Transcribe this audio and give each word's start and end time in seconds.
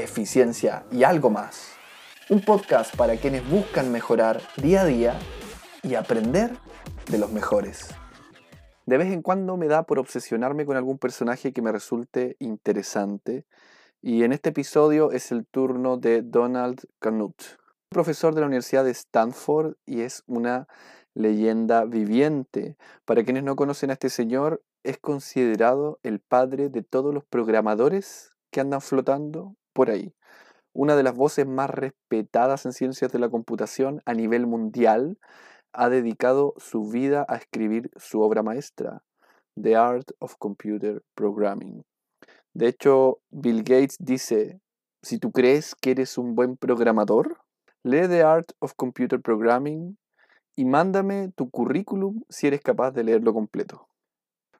eficiencia 0.00 0.84
y 0.90 1.04
algo 1.04 1.30
más. 1.30 1.72
Un 2.28 2.40
podcast 2.40 2.96
para 2.96 3.16
quienes 3.16 3.48
buscan 3.48 3.90
mejorar 3.92 4.40
día 4.56 4.82
a 4.82 4.84
día 4.84 5.18
y 5.82 5.94
aprender 5.94 6.52
de 7.10 7.18
los 7.18 7.32
mejores. 7.32 7.88
De 8.86 8.98
vez 8.98 9.12
en 9.12 9.22
cuando 9.22 9.56
me 9.56 9.68
da 9.68 9.84
por 9.84 9.98
obsesionarme 9.98 10.66
con 10.66 10.76
algún 10.76 10.98
personaje 10.98 11.52
que 11.52 11.62
me 11.62 11.72
resulte 11.72 12.36
interesante 12.38 13.44
y 14.02 14.24
en 14.24 14.32
este 14.32 14.50
episodio 14.50 15.12
es 15.12 15.30
el 15.30 15.46
turno 15.46 15.96
de 15.96 16.22
Donald 16.22 16.80
Knuth, 17.00 17.58
profesor 17.90 18.34
de 18.34 18.40
la 18.40 18.46
Universidad 18.46 18.84
de 18.84 18.90
Stanford 18.92 19.74
y 19.84 20.00
es 20.00 20.22
una 20.26 20.66
leyenda 21.14 21.84
viviente. 21.84 22.76
Para 23.04 23.24
quienes 23.24 23.44
no 23.44 23.56
conocen 23.56 23.90
a 23.90 23.94
este 23.94 24.08
señor, 24.08 24.62
es 24.82 24.98
considerado 24.98 25.98
el 26.02 26.20
padre 26.20 26.68
de 26.70 26.82
todos 26.82 27.12
los 27.12 27.24
programadores 27.24 28.30
que 28.50 28.60
andan 28.60 28.80
flotando 28.80 29.56
por 29.72 29.90
ahí. 29.90 30.14
Una 30.72 30.96
de 30.96 31.02
las 31.02 31.16
voces 31.16 31.46
más 31.46 31.70
respetadas 31.70 32.64
en 32.64 32.72
ciencias 32.72 33.10
de 33.10 33.18
la 33.18 33.28
computación 33.28 34.02
a 34.04 34.14
nivel 34.14 34.46
mundial 34.46 35.18
ha 35.72 35.88
dedicado 35.88 36.54
su 36.58 36.88
vida 36.88 37.24
a 37.28 37.36
escribir 37.36 37.90
su 37.96 38.20
obra 38.20 38.42
maestra, 38.42 39.02
The 39.60 39.76
Art 39.76 40.10
of 40.18 40.36
Computer 40.38 41.02
Programming. 41.14 41.84
De 42.54 42.68
hecho, 42.68 43.20
Bill 43.30 43.62
Gates 43.62 43.96
dice, 43.98 44.60
si 45.02 45.18
tú 45.18 45.32
crees 45.32 45.74
que 45.74 45.92
eres 45.92 46.18
un 46.18 46.34
buen 46.34 46.56
programador, 46.56 47.38
lee 47.82 48.08
The 48.08 48.22
Art 48.22 48.52
of 48.58 48.74
Computer 48.74 49.20
Programming 49.20 49.96
y 50.56 50.64
mándame 50.64 51.32
tu 51.34 51.50
currículum 51.50 52.22
si 52.28 52.46
eres 52.46 52.60
capaz 52.60 52.90
de 52.90 53.04
leerlo 53.04 53.32
completo. 53.32 53.88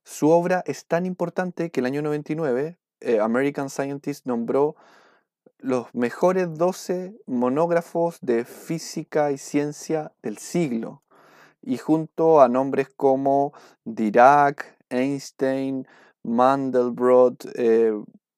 Su 0.04 0.30
obra 0.30 0.62
es 0.66 0.86
tan 0.86 1.04
importante 1.06 1.70
que 1.70 1.80
el 1.80 1.86
año 1.86 2.02
99 2.02 2.78
eh, 3.00 3.20
American 3.20 3.70
Scientist 3.70 4.26
nombró 4.26 4.76
los 5.58 5.94
mejores 5.94 6.56
12 6.56 7.14
monógrafos 7.26 8.18
de 8.20 8.44
física 8.44 9.30
y 9.32 9.38
ciencia 9.38 10.12
del 10.22 10.38
siglo. 10.38 11.02
Y 11.62 11.76
junto 11.76 12.40
a 12.40 12.48
nombres 12.48 12.88
como 12.88 13.52
Dirac, 13.84 14.78
Einstein, 14.88 15.86
Mandelbrot, 16.22 17.46
eh, 17.54 17.92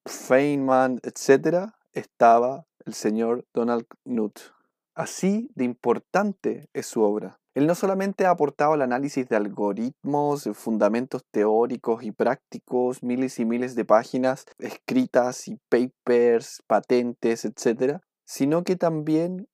Feynman, 0.05 1.01
etc., 1.03 1.73
estaba 1.92 2.67
el 2.84 2.95
señor 2.95 3.47
Donald 3.55 3.86
Knuth. 4.05 4.53
Así 4.95 5.51
de 5.55 5.64
importante 5.64 6.69
es 6.73 6.86
su 6.86 7.03
obra. 7.03 7.42
Él 7.55 7.67
no 7.67 7.75
solamente 7.75 8.25
ha 8.25 8.31
aportado 8.31 8.75
el 8.75 8.83
análisis 8.83 9.28
de 9.28 9.36
algoritmos, 9.36 10.48
fundamentos 10.55 11.22
teóricos 11.31 12.03
y 12.03 12.11
prácticos, 12.11 13.03
miles 13.03 13.39
y 13.39 13.45
miles 13.45 13.75
de 13.75 13.84
páginas 13.84 14.47
escritas 14.58 15.48
y 15.48 15.58
papers, 15.69 16.62
patentes, 16.67 17.45
etc., 17.45 18.00
sino 18.25 18.64
que 18.64 18.77
también 18.77 19.48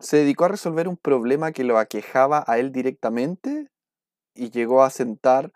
se 0.00 0.18
dedicó 0.18 0.44
a 0.44 0.48
resolver 0.48 0.86
un 0.88 0.96
problema 0.96 1.52
que 1.52 1.64
lo 1.64 1.78
aquejaba 1.78 2.44
a 2.46 2.58
él 2.58 2.72
directamente 2.72 3.68
y 4.34 4.50
llegó 4.50 4.82
a 4.82 4.90
sentar 4.90 5.52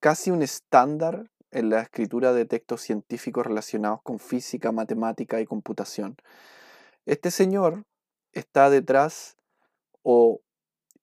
casi 0.00 0.30
un 0.30 0.42
estándar 0.42 1.30
en 1.50 1.70
la 1.70 1.80
escritura 1.80 2.32
de 2.32 2.44
textos 2.44 2.82
científicos 2.82 3.46
relacionados 3.46 4.00
con 4.02 4.18
física, 4.18 4.72
matemática 4.72 5.40
y 5.40 5.46
computación. 5.46 6.16
Este 7.06 7.30
señor 7.30 7.84
está 8.32 8.68
detrás 8.68 9.36
o 10.02 10.40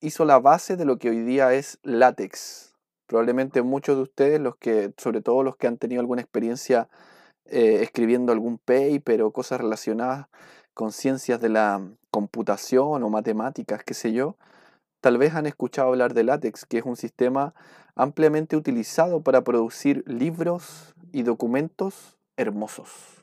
hizo 0.02 0.25
la 0.25 0.39
base 0.39 0.75
de 0.75 0.85
lo 0.85 0.97
que 0.97 1.09
hoy 1.09 1.21
día 1.21 1.53
es 1.53 1.80
látex. 1.83 2.75
Probablemente 3.05 3.61
muchos 3.61 3.95
de 3.95 4.02
ustedes, 4.02 4.39
los 4.39 4.58
que, 4.58 4.93
sobre 4.97 5.21
todo 5.21 5.43
los 5.43 5.55
que 5.55 5.67
han 5.67 5.77
tenido 5.77 6.02
alguna 6.02 6.21
experiencia 6.21 6.89
eh, 7.45 7.80
escribiendo 7.81 8.31
algún 8.31 8.58
paper 8.58 9.21
o 9.21 9.31
cosas 9.31 9.61
relacionadas 9.61 10.27
con 10.73 10.91
ciencias 10.91 11.39
de 11.39 11.49
la 11.49 11.81
computación 12.09 13.03
o 13.03 13.09
matemáticas, 13.09 13.83
qué 13.83 13.93
sé 13.93 14.11
yo, 14.11 14.38
tal 15.02 15.17
vez 15.17 15.35
han 15.35 15.45
escuchado 15.45 15.89
hablar 15.89 16.13
de 16.13 16.23
látex, 16.23 16.65
que 16.65 16.80
es 16.80 16.86
un 16.86 16.95
sistema 16.95 17.53
ampliamente 17.95 18.55
utilizado 18.55 19.21
para 19.21 19.43
producir 19.43 20.03
libros 20.08 20.95
y 21.11 21.23
documentos 21.23 22.17
hermosos. 22.37 23.20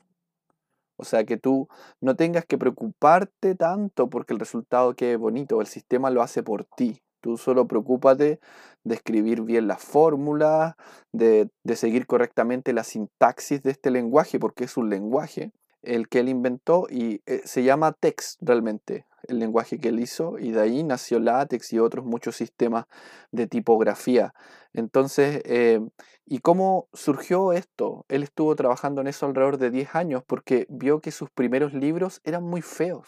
O 0.99 1.05
sea, 1.05 1.23
que 1.23 1.37
tú 1.37 1.69
no 2.01 2.17
tengas 2.17 2.45
que 2.45 2.57
preocuparte 2.57 3.55
tanto 3.55 4.09
porque 4.09 4.33
el 4.33 4.39
resultado 4.39 4.95
quede 4.95 5.15
bonito, 5.15 5.61
el 5.61 5.67
sistema 5.67 6.09
lo 6.09 6.21
hace 6.21 6.43
por 6.43 6.65
ti. 6.65 7.01
Tú 7.21 7.37
solo 7.37 7.67
preocúpate 7.67 8.41
de 8.83 8.95
escribir 8.95 9.43
bien 9.43 9.67
las 9.67 9.81
fórmulas, 9.81 10.75
de, 11.13 11.49
de 11.63 11.75
seguir 11.77 12.05
correctamente 12.05 12.73
la 12.73 12.83
sintaxis 12.83 13.63
de 13.63 13.71
este 13.71 13.91
lenguaje, 13.91 14.39
porque 14.39 14.65
es 14.65 14.75
un 14.75 14.89
lenguaje 14.89 15.53
el 15.81 16.09
que 16.09 16.19
él 16.19 16.29
inventó 16.29 16.87
y 16.89 17.21
eh, 17.25 17.41
se 17.45 17.63
llama 17.63 17.93
text 17.93 18.39
realmente, 18.41 19.05
el 19.27 19.39
lenguaje 19.39 19.79
que 19.79 19.89
él 19.89 19.99
hizo, 19.99 20.37
y 20.39 20.51
de 20.51 20.61
ahí 20.61 20.83
nació 20.83 21.19
LaTeX 21.19 21.73
y 21.73 21.79
otros 21.79 22.05
muchos 22.05 22.35
sistemas 22.35 22.85
de 23.31 23.47
tipografía. 23.47 24.33
Entonces, 24.73 25.41
eh, 25.45 25.81
¿y 26.25 26.39
cómo 26.39 26.87
surgió 26.93 27.53
esto? 27.53 28.05
Él 28.09 28.23
estuvo 28.23 28.55
trabajando 28.55 29.01
en 29.01 29.07
eso 29.07 29.25
alrededor 29.25 29.57
de 29.57 29.71
10 29.71 29.95
años 29.95 30.23
porque 30.25 30.65
vio 30.69 31.01
que 31.01 31.11
sus 31.11 31.29
primeros 31.29 31.73
libros 31.73 32.21
eran 32.23 32.43
muy 32.43 32.61
feos. 32.61 33.07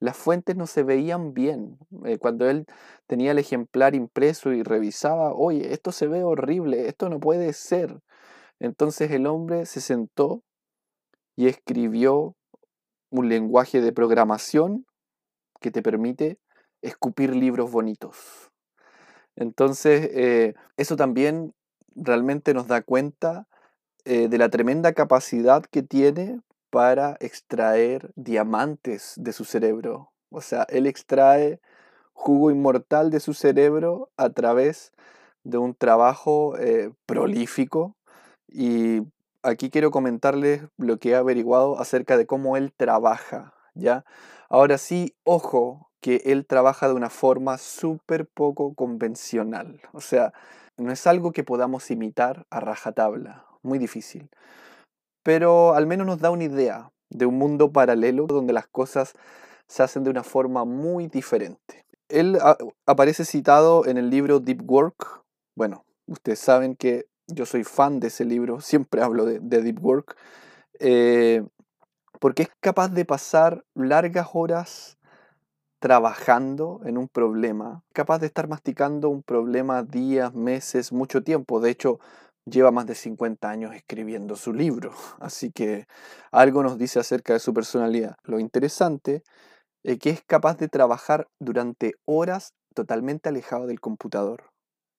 Las 0.00 0.16
fuentes 0.16 0.56
no 0.56 0.66
se 0.66 0.84
veían 0.84 1.34
bien. 1.34 1.78
Eh, 2.04 2.18
cuando 2.18 2.48
él 2.48 2.66
tenía 3.06 3.32
el 3.32 3.38
ejemplar 3.38 3.94
impreso 3.94 4.52
y 4.52 4.62
revisaba, 4.62 5.32
oye, 5.32 5.72
esto 5.72 5.90
se 5.90 6.06
ve 6.06 6.22
horrible, 6.22 6.88
esto 6.88 7.08
no 7.08 7.18
puede 7.18 7.52
ser. 7.52 8.00
Entonces 8.60 9.10
el 9.10 9.26
hombre 9.26 9.66
se 9.66 9.80
sentó 9.80 10.42
y 11.38 11.46
escribió 11.46 12.34
un 13.10 13.28
lenguaje 13.28 13.80
de 13.80 13.92
programación 13.92 14.86
que 15.60 15.70
te 15.70 15.82
permite 15.82 16.40
escupir 16.82 17.32
libros 17.32 17.70
bonitos. 17.70 18.50
Entonces, 19.36 20.10
eh, 20.14 20.54
eso 20.76 20.96
también 20.96 21.54
realmente 21.94 22.54
nos 22.54 22.66
da 22.66 22.82
cuenta 22.82 23.46
eh, 24.04 24.26
de 24.26 24.36
la 24.36 24.48
tremenda 24.48 24.94
capacidad 24.94 25.62
que 25.62 25.84
tiene 25.84 26.40
para 26.70 27.16
extraer 27.20 28.10
diamantes 28.16 29.14
de 29.16 29.32
su 29.32 29.44
cerebro. 29.44 30.10
O 30.30 30.40
sea, 30.40 30.66
él 30.68 30.88
extrae 30.88 31.60
jugo 32.14 32.50
inmortal 32.50 33.10
de 33.10 33.20
su 33.20 33.32
cerebro 33.32 34.10
a 34.16 34.30
través 34.30 34.90
de 35.44 35.58
un 35.58 35.76
trabajo 35.76 36.58
eh, 36.58 36.90
prolífico 37.06 37.94
y 38.48 39.02
aquí 39.48 39.70
quiero 39.70 39.90
comentarles 39.90 40.62
lo 40.76 40.98
que 40.98 41.10
he 41.10 41.14
averiguado 41.16 41.80
acerca 41.80 42.16
de 42.16 42.26
cómo 42.26 42.56
él 42.56 42.72
trabaja, 42.72 43.54
¿ya? 43.74 44.04
Ahora 44.48 44.78
sí, 44.78 45.16
ojo, 45.24 45.90
que 46.00 46.22
él 46.26 46.46
trabaja 46.46 46.88
de 46.88 46.94
una 46.94 47.10
forma 47.10 47.58
súper 47.58 48.26
poco 48.26 48.74
convencional. 48.74 49.80
O 49.92 50.00
sea, 50.00 50.32
no 50.76 50.92
es 50.92 51.06
algo 51.06 51.32
que 51.32 51.44
podamos 51.44 51.90
imitar 51.90 52.46
a 52.50 52.60
rajatabla, 52.60 53.44
muy 53.62 53.78
difícil. 53.78 54.30
Pero 55.22 55.74
al 55.74 55.86
menos 55.86 56.06
nos 56.06 56.20
da 56.20 56.30
una 56.30 56.44
idea 56.44 56.92
de 57.10 57.26
un 57.26 57.36
mundo 57.36 57.72
paralelo 57.72 58.26
donde 58.26 58.52
las 58.52 58.66
cosas 58.66 59.14
se 59.66 59.82
hacen 59.82 60.04
de 60.04 60.10
una 60.10 60.22
forma 60.22 60.64
muy 60.64 61.08
diferente. 61.08 61.84
Él 62.08 62.38
aparece 62.86 63.24
citado 63.24 63.84
en 63.86 63.98
el 63.98 64.08
libro 64.08 64.40
Deep 64.40 64.62
Work. 64.70 65.22
Bueno, 65.54 65.84
ustedes 66.06 66.38
saben 66.38 66.74
que 66.74 67.06
yo 67.28 67.46
soy 67.46 67.64
fan 67.64 68.00
de 68.00 68.08
ese 68.08 68.24
libro, 68.24 68.60
siempre 68.60 69.02
hablo 69.02 69.24
de, 69.24 69.40
Deep 69.40 69.84
Work, 69.84 70.16
eh, 70.80 71.44
porque 72.20 72.44
es 72.44 72.50
capaz 72.60 72.88
de 72.88 73.04
pasar 73.04 73.64
largas 73.74 74.28
horas 74.32 74.98
trabajando 75.78 76.80
en 76.84 76.98
un 76.98 77.08
problema, 77.08 77.84
capaz 77.92 78.18
de 78.18 78.26
estar 78.26 78.48
masticando 78.48 79.08
un 79.08 79.22
problema 79.22 79.84
días, 79.84 80.34
meses, 80.34 80.92
mucho 80.92 81.22
tiempo. 81.22 81.60
De 81.60 81.70
hecho, 81.70 82.00
lleva 82.44 82.72
más 82.72 82.86
de 82.86 82.94
50 82.94 83.48
años 83.48 83.74
escribiendo 83.74 84.34
su 84.34 84.52
libro, 84.52 84.92
así 85.20 85.52
que 85.52 85.86
algo 86.32 86.62
nos 86.62 86.78
dice 86.78 86.98
acerca 86.98 87.32
de 87.34 87.38
su 87.38 87.54
personalidad. 87.54 88.16
Lo 88.24 88.40
interesante 88.40 89.22
es 89.84 89.98
que 89.98 90.10
es 90.10 90.22
capaz 90.22 90.56
de 90.58 90.68
trabajar 90.68 91.28
durante 91.38 91.94
horas 92.04 92.54
totalmente 92.74 93.28
alejado 93.28 93.66
del 93.66 93.80
computador. 93.80 94.50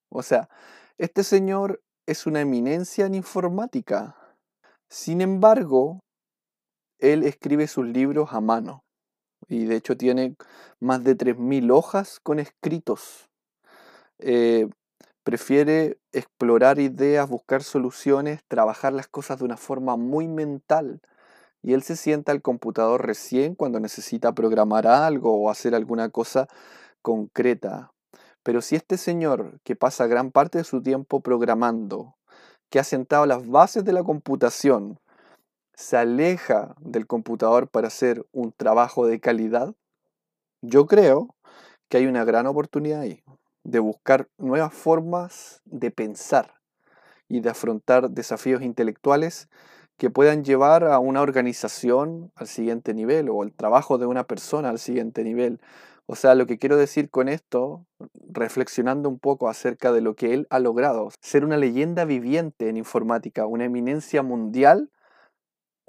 O 0.10 0.24
sea, 0.24 0.50
este 0.98 1.24
señor 1.24 1.82
es 2.10 2.26
una 2.26 2.42
eminencia 2.42 3.06
en 3.06 3.14
informática. 3.14 4.16
Sin 4.90 5.22
embargo, 5.22 6.00
él 6.98 7.22
escribe 7.22 7.68
sus 7.68 7.86
libros 7.86 8.34
a 8.34 8.42
mano 8.42 8.84
y 9.48 9.66
de 9.66 9.76
hecho 9.76 9.96
tiene 9.96 10.36
más 10.80 11.04
de 11.04 11.16
3.000 11.16 11.70
hojas 11.72 12.20
con 12.20 12.40
escritos. 12.40 13.30
Eh, 14.18 14.68
prefiere 15.24 16.00
explorar 16.12 16.80
ideas, 16.80 17.30
buscar 17.30 17.62
soluciones, 17.62 18.44
trabajar 18.48 18.92
las 18.92 19.08
cosas 19.08 19.38
de 19.38 19.46
una 19.46 19.58
forma 19.58 19.96
muy 19.96 20.28
mental. 20.28 21.02
Y 21.62 21.74
él 21.74 21.84
se 21.84 21.96
sienta 21.96 22.32
al 22.32 22.42
computador 22.42 23.06
recién 23.06 23.54
cuando 23.54 23.80
necesita 23.80 24.34
programar 24.34 24.88
algo 24.88 25.40
o 25.40 25.52
hacer 25.52 25.76
alguna 25.76 26.10
cosa 26.10 26.48
concreta. 27.04 27.92
Pero 28.50 28.64
si 28.64 28.76
este 28.76 28.98
señor, 28.98 29.60
que 29.64 29.76
pasa 29.76 30.08
gran 30.08 30.32
parte 30.32 30.58
de 30.58 30.64
su 30.64 30.82
tiempo 30.82 31.20
programando, 31.20 32.16
que 32.72 32.80
ha 32.80 32.84
sentado 32.84 33.28
las 33.28 33.48
bases 33.48 33.86
de 33.86 33.94
la 33.94 34.04
computación, 34.04 35.00
se 35.76 35.98
aleja 35.98 36.74
del 36.80 37.06
computador 37.06 37.68
para 37.68 37.90
hacer 37.90 38.26
un 38.32 38.52
trabajo 38.52 39.06
de 39.06 39.20
calidad, 39.20 39.76
yo 40.64 40.88
creo 40.88 41.36
que 41.90 41.98
hay 41.98 42.08
una 42.08 42.26
gran 42.26 42.48
oportunidad 42.48 43.02
ahí 43.02 43.22
de 43.64 43.78
buscar 43.78 44.28
nuevas 44.40 44.74
formas 44.74 45.62
de 45.66 45.92
pensar 45.92 46.56
y 47.28 47.42
de 47.42 47.52
afrontar 47.52 48.10
desafíos 48.10 48.64
intelectuales 48.64 49.48
que 49.98 50.10
puedan 50.10 50.44
llevar 50.44 50.86
a 50.86 50.98
una 50.98 51.22
organización 51.22 52.32
al 52.36 52.48
siguiente 52.48 52.96
nivel 52.96 53.30
o 53.30 53.44
el 53.44 53.54
trabajo 53.54 54.00
de 54.00 54.08
una 54.08 54.24
persona 54.24 54.72
al 54.72 54.80
siguiente 54.80 55.24
nivel. 55.24 55.62
O 56.12 56.16
sea, 56.16 56.34
lo 56.34 56.48
que 56.48 56.58
quiero 56.58 56.76
decir 56.76 57.12
con 57.12 57.30
esto, 57.30 57.86
reflexionando 58.30 59.10
un 59.10 59.20
poco 59.20 59.48
acerca 59.48 59.92
de 59.92 60.02
lo 60.02 60.16
que 60.16 60.34
él 60.34 60.48
ha 60.50 60.60
logrado, 60.60 61.10
ser 61.22 61.46
una 61.46 61.58
leyenda 61.58 62.04
viviente 62.06 62.70
en 62.70 62.78
informática, 62.78 63.46
una 63.46 63.66
eminencia 63.66 64.24
mundial 64.24 64.90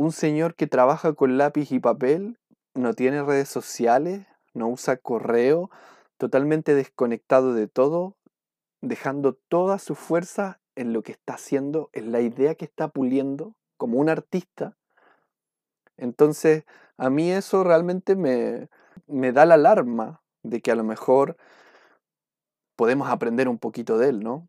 un 0.01 0.13
señor 0.13 0.55
que 0.55 0.67
trabaja 0.67 1.13
con 1.13 1.37
lápiz 1.37 1.73
y 1.73 1.79
papel, 1.79 2.39
no 2.73 2.95
tiene 2.95 3.23
redes 3.23 3.51
sociales, 3.51 4.27
no 4.55 4.67
usa 4.71 4.97
correo, 4.97 5.71
totalmente 6.17 6.75
desconectado 6.75 7.53
de 7.53 7.69
todo, 7.69 8.17
dejando 8.81 9.35
toda 9.35 9.79
su 9.79 9.95
fuerza 9.95 10.59
en 10.75 10.95
lo 10.95 11.03
que 11.03 11.13
está 11.13 11.35
haciendo, 11.35 11.91
en 11.93 12.13
la 12.13 12.23
idea 12.23 12.55
que 12.55 12.65
está 12.65 12.89
puliendo 12.89 13.57
como 13.77 13.99
un 13.99 14.09
artista. 14.09 14.75
Entonces, 15.99 16.65
a 16.97 17.11
mí 17.11 17.31
eso 17.31 17.63
realmente 17.63 18.17
me, 18.17 18.71
me 19.11 19.33
da 19.33 19.45
la 19.47 19.55
alarma 19.55 20.23
de 20.43 20.61
que 20.61 20.71
a 20.71 20.75
lo 20.75 20.85
mejor 20.85 21.37
podemos 22.77 23.11
aprender 23.11 23.49
un 23.49 23.59
poquito 23.59 23.99
de 23.99 24.09
él, 24.09 24.21
¿no? 24.21 24.49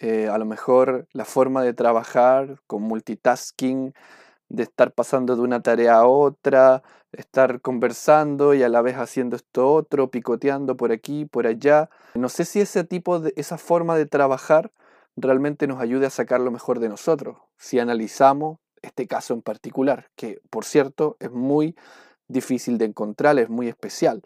Eh, 0.00 0.28
a 0.28 0.38
lo 0.38 0.44
mejor 0.44 1.06
la 1.12 1.24
forma 1.24 1.62
de 1.62 1.74
trabajar 1.74 2.60
con 2.66 2.82
multitasking, 2.82 3.92
de 4.48 4.62
estar 4.64 4.92
pasando 4.92 5.36
de 5.36 5.42
una 5.42 5.62
tarea 5.62 5.96
a 5.96 6.06
otra, 6.06 6.82
estar 7.12 7.60
conversando 7.60 8.54
y 8.54 8.62
a 8.62 8.68
la 8.68 8.82
vez 8.82 8.96
haciendo 8.96 9.36
esto 9.36 9.72
otro, 9.72 10.10
picoteando 10.10 10.76
por 10.76 10.92
aquí, 10.92 11.24
por 11.24 11.46
allá. 11.46 11.90
No 12.14 12.28
sé 12.28 12.44
si 12.44 12.60
ese 12.60 12.84
tipo 12.84 13.20
de, 13.20 13.32
esa 13.36 13.58
forma 13.58 13.96
de 13.96 14.06
trabajar 14.06 14.72
realmente 15.16 15.66
nos 15.66 15.80
ayude 15.80 16.06
a 16.06 16.10
sacar 16.10 16.40
lo 16.40 16.50
mejor 16.50 16.78
de 16.78 16.88
nosotros, 16.88 17.38
si 17.56 17.78
analizamos 17.78 18.58
este 18.82 19.06
caso 19.06 19.34
en 19.34 19.42
particular, 19.42 20.10
que 20.16 20.40
por 20.50 20.64
cierto 20.64 21.16
es 21.20 21.30
muy 21.30 21.76
difícil 22.30 22.78
de 22.78 22.86
encontrar, 22.86 23.38
es 23.38 23.48
muy 23.48 23.68
especial. 23.68 24.22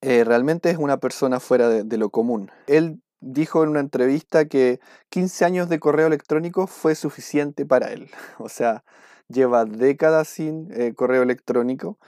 Eh, 0.00 0.24
realmente 0.24 0.70
es 0.70 0.78
una 0.78 0.98
persona 0.98 1.40
fuera 1.40 1.68
de, 1.68 1.96
lo 1.96 2.10
común. 2.10 2.50
Él 2.66 3.00
dijo 3.20 3.62
en 3.62 3.70
una 3.70 3.80
entrevista 3.80 4.46
que 4.46 4.78
15 5.08 5.44
años 5.44 5.68
de 5.68 5.80
correo 5.80 6.06
electrónico 6.06 6.66
fue 6.66 6.94
suficiente 6.94 7.66
para 7.66 7.92
él. 7.92 8.10
O 8.38 8.48
sea, 8.48 8.84
lleva 9.28 9.64
décadas 9.64 10.28
sin 10.28 10.68
eh, 10.72 10.94
correo 10.94 11.22
electrónico 11.22 11.98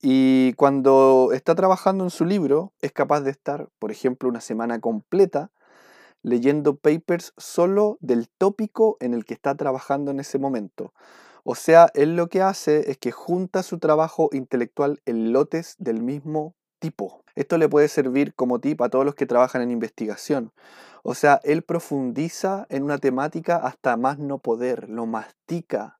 y 0.00 0.52
cuando 0.54 1.30
está 1.32 1.54
trabajando 1.54 2.04
en 2.04 2.10
su 2.10 2.24
libro 2.24 2.72
es 2.80 2.92
capaz 2.92 3.20
de 3.20 3.30
estar, 3.30 3.68
por 3.78 3.90
ejemplo, 3.90 4.28
una 4.28 4.40
semana 4.40 4.80
completa 4.80 5.50
leyendo 6.22 6.76
papers 6.76 7.32
solo 7.36 7.98
del 8.00 8.28
tópico 8.28 8.96
en 9.00 9.14
el 9.14 9.24
que 9.24 9.34
está 9.34 9.54
trabajando 9.56 10.10
en 10.10 10.20
ese 10.20 10.38
momento. 10.38 10.92
O 11.44 11.54
sea, 11.54 11.90
él 11.94 12.14
lo 12.16 12.28
que 12.28 12.40
hace 12.40 12.90
es 12.90 12.98
que 12.98 13.10
junta 13.10 13.62
su 13.62 13.78
trabajo 13.78 14.28
intelectual 14.32 15.00
en 15.06 15.32
lotes 15.32 15.74
del 15.78 16.00
mismo 16.00 16.54
tipo. 16.78 17.24
Esto 17.34 17.58
le 17.58 17.68
puede 17.68 17.88
servir 17.88 18.34
como 18.34 18.60
tip 18.60 18.80
a 18.82 18.88
todos 18.88 19.04
los 19.04 19.14
que 19.14 19.26
trabajan 19.26 19.62
en 19.62 19.70
investigación. 19.70 20.52
O 21.02 21.14
sea, 21.14 21.40
él 21.42 21.62
profundiza 21.62 22.66
en 22.68 22.84
una 22.84 22.98
temática 22.98 23.56
hasta 23.56 23.96
más 23.96 24.18
no 24.18 24.38
poder, 24.38 24.88
lo 24.88 25.06
mastica, 25.06 25.98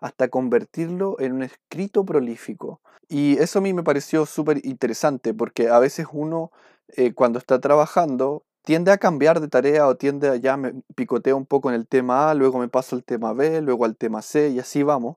hasta 0.00 0.28
convertirlo 0.28 1.16
en 1.18 1.32
un 1.32 1.42
escrito 1.42 2.04
prolífico. 2.04 2.80
Y 3.08 3.38
eso 3.38 3.58
a 3.58 3.62
mí 3.62 3.74
me 3.74 3.82
pareció 3.82 4.24
súper 4.26 4.64
interesante 4.64 5.34
porque 5.34 5.68
a 5.68 5.78
veces 5.78 6.06
uno 6.12 6.50
eh, 6.88 7.12
cuando 7.12 7.38
está 7.38 7.60
trabajando 7.60 8.44
tiende 8.68 8.92
a 8.92 8.98
cambiar 8.98 9.40
de 9.40 9.48
tarea 9.48 9.86
o 9.86 9.96
tiende 9.96 10.28
a 10.28 10.36
ya 10.36 10.58
me 10.58 10.74
picoteo 10.94 11.38
un 11.38 11.46
poco 11.46 11.70
en 11.70 11.74
el 11.74 11.86
tema 11.86 12.28
A, 12.28 12.34
luego 12.34 12.58
me 12.58 12.68
paso 12.68 12.96
al 12.96 13.02
tema 13.02 13.32
B, 13.32 13.62
luego 13.62 13.86
al 13.86 13.96
tema 13.96 14.20
C 14.20 14.50
y 14.50 14.58
así 14.58 14.82
vamos. 14.82 15.16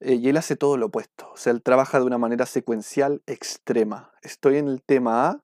Eh, 0.00 0.14
y 0.14 0.28
él 0.28 0.36
hace 0.36 0.56
todo 0.56 0.76
lo 0.76 0.86
opuesto, 0.86 1.30
o 1.32 1.36
sea, 1.36 1.52
él 1.52 1.62
trabaja 1.62 2.00
de 2.00 2.06
una 2.06 2.18
manera 2.18 2.44
secuencial 2.44 3.22
extrema. 3.28 4.10
Estoy 4.22 4.56
en 4.56 4.66
el 4.66 4.82
tema 4.82 5.28
A, 5.28 5.42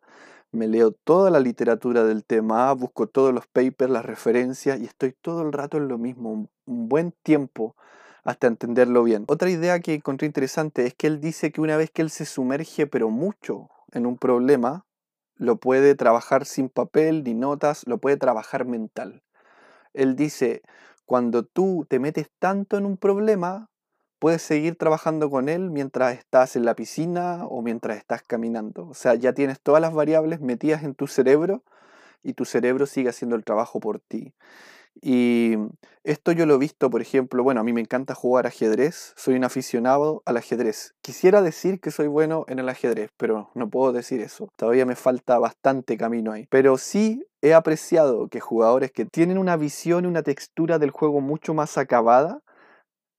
me 0.51 0.67
leo 0.67 0.91
toda 0.91 1.31
la 1.31 1.39
literatura 1.39 2.03
del 2.03 2.25
tema 2.25 2.71
A, 2.71 2.73
busco 2.73 3.07
todos 3.07 3.33
los 3.33 3.47
papers, 3.47 3.89
las 3.89 4.05
referencias 4.05 4.81
y 4.81 4.87
estoy 4.87 5.13
todo 5.13 5.43
el 5.43 5.53
rato 5.53 5.77
en 5.77 5.87
lo 5.87 5.97
mismo, 5.97 6.33
un 6.33 6.49
buen 6.67 7.13
tiempo 7.23 7.77
hasta 8.25 8.49
entenderlo 8.49 9.05
bien. 9.05 9.27
Otra 9.29 9.49
idea 9.49 9.79
que 9.79 9.95
encontré 9.95 10.27
interesante 10.27 10.87
es 10.87 10.95
que 10.95 11.07
él 11.07 11.21
dice 11.21 11.53
que 11.53 11.61
una 11.61 11.77
vez 11.77 11.93
que 11.93 12.03
él 12.03 12.11
se 12.11 12.25
sumerge, 12.25 12.89
pero 12.89 13.11
mucho, 13.11 13.69
en 13.93 14.07
un 14.07 14.19
problema, 14.19 14.85
lo 15.37 15.57
puede 15.57 15.95
trabajar 15.95 16.47
sin 16.47 16.69
papel 16.69 17.25
ni 17.25 17.35
notas, 17.35 17.87
lo 17.87 17.99
puede 17.99 18.17
trabajar 18.17 18.65
mental. 18.67 19.23
Él 19.93 20.17
dice, 20.17 20.63
cuando 21.07 21.45
tú 21.45 21.87
te 21.89 21.99
metes 21.99 22.31
tanto 22.39 22.77
en 22.77 22.87
un 22.87 22.97
problema, 22.97 23.71
puedes 24.19 24.43
seguir 24.43 24.77
trabajando 24.77 25.31
con 25.31 25.49
él 25.49 25.71
mientras 25.71 26.17
estás 26.17 26.57
en 26.57 26.65
la 26.65 26.75
piscina 26.75 27.47
o 27.47 27.63
mientras 27.63 27.99
estás 27.99 28.23
caminando. 28.23 28.89
O 28.89 28.95
sea, 28.95 29.15
ya 29.15 29.35
tienes 29.35 29.61
todas 29.61 29.83
las 29.83 29.93
variables 29.93 30.41
metidas 30.41 30.83
en 30.83 30.95
tu 30.95 31.07
cerebro 31.07 31.63
y 32.23 32.33
tu 32.33 32.45
cerebro 32.45 32.87
sigue 32.87 33.11
haciendo 33.11 33.37
el 33.37 33.45
trabajo 33.45 33.81
por 33.81 34.01
ti. 34.01 34.35
Y 35.01 35.55
esto 36.03 36.33
yo 36.33 36.47
lo 36.47 36.55
he 36.55 36.59
visto, 36.59 36.91
por 36.91 37.03
ejemplo, 37.03 37.43
bueno, 37.43 37.61
a 37.61 37.65
mí 37.65 37.73
me 37.73 37.81
encanta 37.81 38.15
jugar 38.15 38.47
ajedrez, 38.47 39.13
soy 39.17 39.35
un 39.35 39.45
aficionado 39.45 40.23
al 40.25 40.37
ajedrez. 40.37 40.95
Quisiera 41.03 41.43
decir 41.43 41.81
que 41.81 41.91
soy 41.91 42.07
bueno 42.07 42.45
en 42.49 42.59
el 42.59 42.69
ajedrez, 42.69 43.11
pero 43.17 43.51
no 43.55 43.69
puedo 43.69 43.93
decir 43.93 44.21
eso. 44.21 44.49
Todavía 44.57 44.87
me 44.87 44.97
falta 44.97 45.39
bastante 45.39 45.97
camino 45.97 46.33
ahí. 46.33 46.47
Pero 46.51 46.79
sí 46.79 47.27
he 47.43 47.55
apreciado 47.55 48.29
que 48.29 48.41
jugadores 48.41 48.93
que 48.93 49.05
tienen 49.05 49.39
una 49.39 49.57
visión 49.57 50.05
y 50.05 50.09
una 50.09 50.23
textura 50.23 50.79
del 50.79 50.91
juego 50.91 51.21
mucho 51.21 51.55
más 51.55 51.77
acabada, 51.77 52.41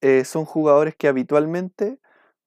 eh, 0.02 0.26
son 0.26 0.46
jugadores 0.46 0.96
que 0.96 1.08
habitualmente 1.08 2.00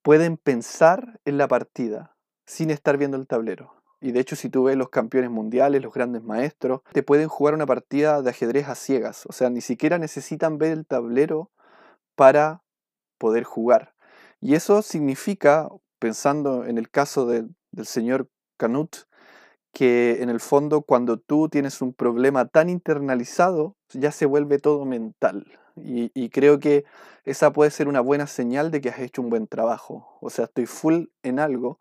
pueden 0.03 0.37
pensar 0.37 1.21
en 1.25 1.39
la 1.39 1.49
partida 1.49 2.17
sin 2.47 2.71
estar 2.71 2.97
viendo 2.97 3.17
el 3.17 3.27
tablero. 3.27 3.78
Y 4.01 4.13
de 4.13 4.21
hecho, 4.21 4.37
si 4.37 4.49
tú 4.49 4.65
ves 4.65 4.77
los 4.77 4.91
campeones 4.91 5.31
mundiales, 5.31 5.83
los 5.83 5.93
grandes 5.93 6.23
maestros, 6.23 6.83
te 6.93 7.03
pueden 7.03 7.29
jugar 7.29 7.55
una 7.55 7.67
partida 7.67 8.23
de 8.23 8.31
ajedrez 8.31 8.69
a 8.69 8.75
ciegas. 8.75 9.27
O 9.27 9.33
sea, 9.33 9.51
ni 9.51 9.61
siquiera 9.61 9.99
necesitan 9.99 10.59
ver 10.59 10.73
el 10.73 10.87
tablero 10.87 11.51
para 12.15 12.63
poder 13.19 13.45
jugar. 13.45 13.95
Y 14.41 14.55
eso 14.55 14.83
significa, 14.83 15.69
pensando 15.99 16.65
en 16.65 16.79
el 16.79 16.91
caso 16.91 17.27
del 17.27 17.55
señor 17.85 18.29
Canut, 18.57 18.97
que 19.73 20.23
en 20.23 20.31
el 20.31 20.41
fondo 20.41 20.83
cuando 20.83 21.19
tú 21.19 21.49
tienes 21.49 21.83
un 21.83 21.93
problema 21.93 22.47
tan 22.47 22.69
internalizado, 22.69 23.77
ya 23.91 24.13
se 24.13 24.27
vuelve 24.27 24.59
todo 24.59 24.85
mental. 24.85 25.47
Y, 25.77 26.11
y, 26.15 26.31
creo 26.31 26.59
que 26.59 26.85
esa 27.25 27.53
puede 27.53 27.71
ser 27.71 27.87
una 27.87 28.01
buena 28.01 28.27
señal 28.27 28.73
de 28.73 28.81
que 28.81 28.89
has 28.89 28.99
hecho 28.99 29.23
un 29.23 29.31
buen 29.31 29.47
trabajo. 29.47 30.17
O 30.21 30.31
sea, 30.31 30.47
estoy 30.47 30.67
full 30.67 31.05
en 31.23 31.39
algo, 31.39 31.79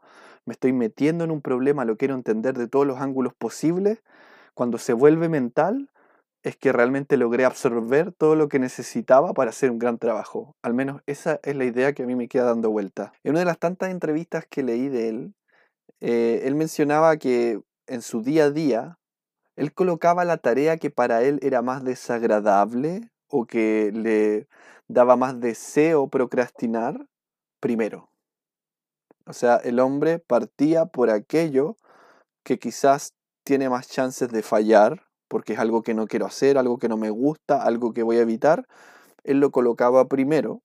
me 0.48 0.54
estoy 0.54 0.74
metiendo 0.74 1.24
en 1.24 1.32
un 1.32 1.42
problema, 1.42 1.86
lo 1.86 1.98
quiero 1.98 2.16
entender 2.16 2.58
de 2.58 2.68
todos 2.68 2.88
los 2.88 3.00
ángulos 3.00 3.34
posibles, 3.36 4.02
cuando 4.54 4.78
se 4.78 4.94
vuelve 4.94 5.30
mental, 5.30 5.92
es 6.42 6.56
que 6.56 6.72
realmente 6.72 7.18
logré 7.18 7.44
absorber 7.44 8.14
todo 8.14 8.36
lo 8.36 8.48
que 8.48 8.58
necesitaba 8.58 9.34
para 9.34 9.50
hacer 9.50 9.70
un 9.70 9.80
gran 9.80 9.98
trabajo. 9.98 10.56
Al 10.64 10.74
menos 10.74 11.02
esa 11.06 11.40
es 11.44 11.56
la 11.56 11.66
idea 11.66 11.94
que 11.94 12.04
a 12.04 12.06
mí 12.06 12.16
me 12.16 12.30
queda 12.30 12.46
dando 12.46 12.72
vuelta. 12.72 13.12
En 13.24 13.32
una 13.32 13.40
de 13.40 13.46
las 13.46 13.60
tantas 13.60 13.90
entrevistas 13.90 14.46
que 14.50 14.64
leí 14.64 14.88
de 14.88 15.10
él, 15.10 15.34
eh, 16.00 16.44
él 16.46 16.56
mencionaba 16.56 17.18
que 17.18 17.60
en 17.88 18.02
su 18.02 18.22
día 18.22 18.46
a 18.46 18.52
día, 18.52 18.98
él 19.58 19.74
colocaba 19.74 20.24
la 20.24 20.38
tarea 20.38 20.78
que 20.78 20.90
para 20.90 21.24
él 21.24 21.40
era 21.42 21.62
más 21.62 21.84
desagradable 21.84 23.12
o 23.28 23.46
que 23.46 23.92
le 23.94 24.48
daba 24.88 25.18
más 25.18 25.40
deseo 25.40 26.08
procrastinar 26.08 27.08
primero. 27.60 28.10
O 29.28 29.34
sea, 29.34 29.58
el 29.58 29.80
hombre 29.80 30.20
partía 30.20 30.86
por 30.86 31.10
aquello 31.10 31.76
que 32.44 32.60
quizás 32.60 33.14
tiene 33.44 33.70
más 33.70 33.90
chances 33.90 34.30
de 34.30 34.42
fallar, 34.42 35.04
porque 35.28 35.54
es 35.54 35.60
algo 35.60 35.84
que 35.84 35.94
no 35.94 36.08
quiero 36.08 36.26
hacer, 36.26 36.58
algo 36.58 36.78
que 36.78 36.88
no 36.88 36.98
me 36.98 37.10
gusta, 37.10 37.62
algo 37.62 37.94
que 37.94 38.04
voy 38.04 38.18
a 38.18 38.22
evitar. 38.22 38.66
Él 39.24 39.40
lo 39.40 39.52
colocaba 39.52 40.08
primero. 40.08 40.62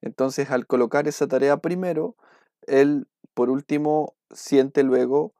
Entonces, 0.00 0.50
al 0.50 0.66
colocar 0.66 1.08
esa 1.08 1.26
tarea 1.26 1.56
primero, 1.56 2.14
él, 2.66 3.08
por 3.34 3.50
último, 3.50 4.14
siente 4.32 4.84
luego 4.84 5.32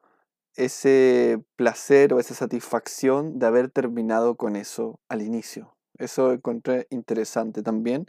ese 0.56 1.40
placer 1.54 2.12
o 2.12 2.18
esa 2.18 2.34
satisfacción 2.34 3.38
de 3.38 3.46
haber 3.46 3.70
terminado 3.70 4.34
con 4.34 4.56
eso 4.56 4.98
al 5.08 5.22
inicio. 5.22 5.76
Eso 5.98 6.32
encontré 6.32 6.88
interesante 6.90 7.62
también. 7.62 8.06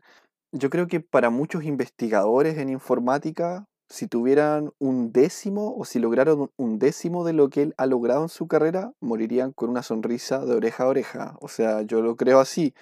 Yo 0.52 0.72
creo 0.72 0.88
que 0.88 1.00
para 1.00 1.30
muchos 1.30 1.64
investigadores 1.64 2.58
en 2.58 2.70
informática 2.70 3.69
si 3.90 4.08
tuvieran 4.08 4.72
un 4.80 5.12
décimo 5.12 5.76
o 5.76 5.84
si 5.84 6.00
lograron 6.00 6.52
un 6.58 6.80
décimo 6.80 7.26
de 7.26 7.34
lo 7.34 7.50
que 7.50 7.64
él 7.64 7.74
ha 7.78 7.88
logrado 7.88 8.22
en 8.22 8.30
su 8.30 8.48
carrera, 8.48 8.94
morirían 9.00 9.52
con 9.52 9.70
una 9.70 9.84
sonrisa 9.84 10.46
de 10.46 10.54
oreja 10.54 10.84
a 10.84 10.88
oreja. 10.88 11.38
O 11.42 11.48
sea, 11.48 11.82
yo 11.82 12.02
lo 12.02 12.16
creo 12.16 12.40
así, 12.40 12.74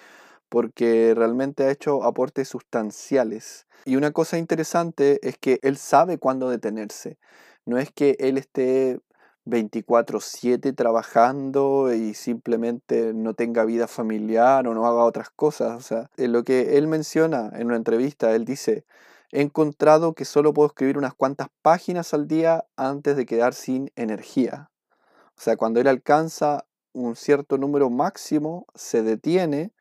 porque 0.48 1.14
realmente 1.16 1.64
ha 1.64 1.70
hecho 1.70 2.04
aportes 2.04 2.48
sustanciales. 2.48 3.66
Y 3.86 3.96
una 3.96 4.10
cosa 4.12 4.38
interesante 4.38 5.18
es 5.26 5.38
que 5.38 5.58
él 5.62 5.78
sabe 5.78 6.18
cuándo 6.18 6.50
detenerse. 6.50 7.16
No 7.64 7.78
es 7.78 7.90
que 7.90 8.16
él 8.18 8.36
esté 8.36 9.00
24/7 9.46 10.74
trabajando 10.74 11.92
y 11.94 12.12
simplemente 12.14 13.14
no 13.14 13.32
tenga 13.34 13.64
vida 13.64 13.86
familiar 13.88 14.66
o 14.68 14.74
no 14.74 14.86
haga 14.86 15.04
otras 15.04 15.30
cosas. 15.30 15.78
O 15.78 15.80
sea, 15.80 16.10
en 16.18 16.32
lo 16.32 16.44
que 16.44 16.76
él 16.76 16.86
menciona 16.86 17.50
en 17.54 17.68
una 17.68 17.76
entrevista, 17.76 18.34
él 18.34 18.44
dice, 18.44 18.84
he 19.32 19.42
encontrado 19.42 20.14
que 20.14 20.24
solo 20.24 20.52
puedo 20.54 20.68
escribir 20.68 20.98
unas 20.98 21.14
cuantas 21.14 21.48
páginas 21.62 22.14
al 22.14 22.26
día 22.28 22.64
antes 22.76 23.16
de 23.16 23.26
quedar 23.26 23.54
sin 23.54 23.90
energía. 23.96 24.70
O 25.36 25.40
sea, 25.40 25.56
cuando 25.56 25.80
él 25.80 25.86
alcanza 25.86 26.64
un 26.92 27.14
cierto 27.14 27.58
número 27.58 27.90
máximo, 27.90 28.66
se 28.74 29.02
detiene 29.02 29.72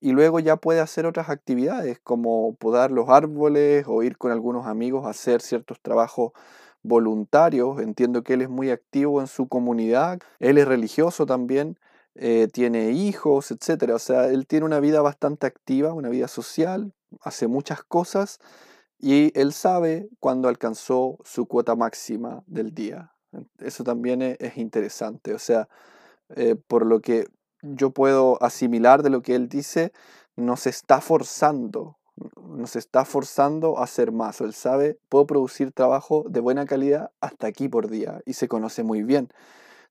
y 0.00 0.12
luego 0.12 0.40
ya 0.40 0.56
puede 0.56 0.80
hacer 0.80 1.06
otras 1.06 1.28
actividades 1.30 2.00
como 2.00 2.54
podar 2.56 2.90
los 2.90 3.08
árboles 3.08 3.84
o 3.86 4.02
ir 4.02 4.18
con 4.18 4.32
algunos 4.32 4.66
amigos 4.66 5.06
a 5.06 5.10
hacer 5.10 5.40
ciertos 5.40 5.80
trabajos 5.80 6.32
voluntarios. 6.82 7.80
Entiendo 7.80 8.22
que 8.22 8.34
él 8.34 8.42
es 8.42 8.48
muy 8.48 8.70
activo 8.70 9.20
en 9.20 9.26
su 9.26 9.48
comunidad, 9.48 10.20
él 10.38 10.58
es 10.58 10.66
religioso 10.66 11.26
también, 11.26 11.78
eh, 12.14 12.48
tiene 12.52 12.90
hijos, 12.90 13.50
etc. 13.50 13.92
O 13.94 13.98
sea, 13.98 14.28
él 14.28 14.46
tiene 14.46 14.66
una 14.66 14.80
vida 14.80 15.02
bastante 15.02 15.46
activa, 15.46 15.92
una 15.92 16.08
vida 16.08 16.28
social, 16.28 16.92
hace 17.20 17.46
muchas 17.46 17.82
cosas 17.82 18.40
y 18.98 19.38
él 19.38 19.52
sabe 19.52 20.08
cuándo 20.20 20.48
alcanzó 20.48 21.18
su 21.24 21.46
cuota 21.46 21.74
máxima 21.74 22.42
del 22.46 22.74
día. 22.74 23.12
Eso 23.58 23.84
también 23.84 24.22
e, 24.22 24.36
es, 24.40 24.56
interesante. 24.56 25.34
O 25.34 25.38
sea, 25.38 25.68
eh, 26.34 26.56
por 26.56 26.86
lo 26.86 27.00
que 27.00 27.28
yo 27.62 27.90
puedo 27.90 28.42
asimilar 28.42 29.02
de 29.02 29.10
lo 29.10 29.22
que 29.22 29.34
él 29.34 29.48
dice, 29.48 29.92
nos 30.36 30.66
está 30.66 31.00
forzando, 31.00 31.98
nos 32.42 32.76
está 32.76 33.04
forzando 33.04 33.78
a 33.78 33.84
hacer 33.84 34.12
más. 34.12 34.40
Él 34.40 34.54
sabe, 34.54 34.98
puedo 35.08 35.26
producir 35.26 35.72
trabajo 35.72 36.24
de 36.28 36.40
buena 36.40 36.64
calidad 36.66 37.10
hasta 37.20 37.46
aquí 37.46 37.68
por 37.68 37.88
día 37.90 38.20
y 38.24 38.34
se 38.34 38.48
conoce 38.48 38.82
muy 38.82 39.02
bien. 39.02 39.28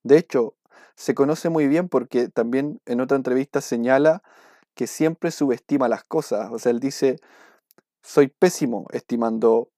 De 0.03 0.17
hecho, 0.17 0.55
se 0.95 1.13
conoce 1.13 1.49
muy 1.49 1.67
bien 1.67 1.89
porque 1.89 2.29
también 2.29 2.81
en 2.85 3.01
otra 3.01 3.17
entrevista 3.17 3.61
señala 3.61 4.23
que 4.75 4.87
siempre 4.87 5.31
subestima 5.31 5.87
las 5.87 6.03
cosas. 6.03 6.51
O 6.51 6.59
sea, 6.59 6.71
él 6.71 6.79
dice, 6.79 7.17
soy 8.05 8.27
pésimo 8.27 8.85
estimando 8.91 9.71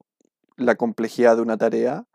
la 0.58 0.76
complejidad 0.76 1.38
de 1.38 1.42
una 1.42 1.58
tarea, 1.58 2.06